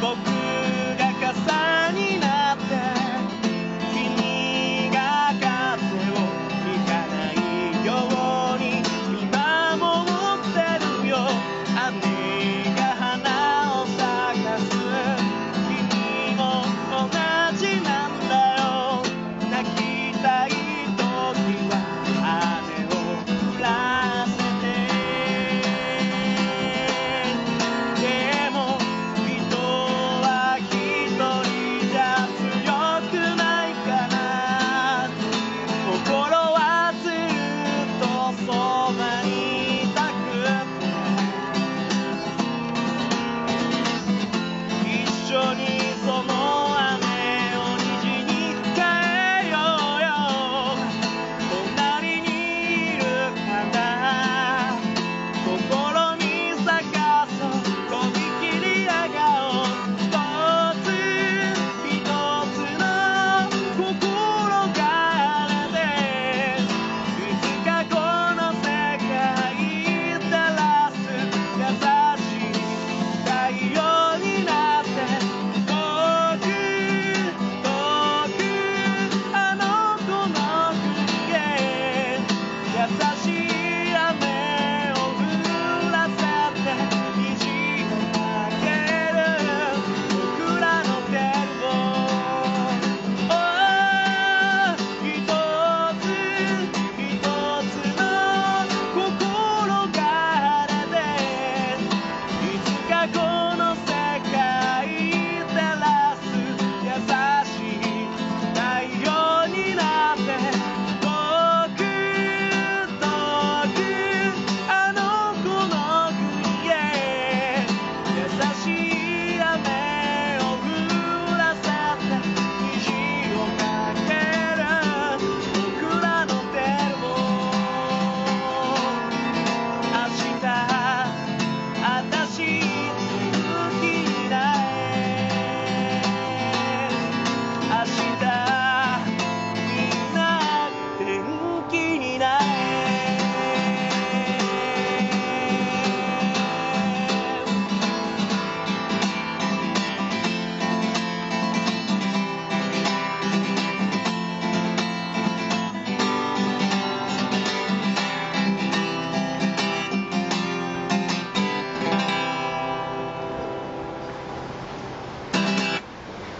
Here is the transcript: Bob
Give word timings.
Bob 0.00 0.27